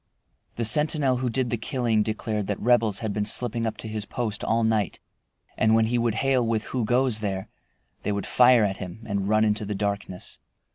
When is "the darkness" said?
9.63-10.39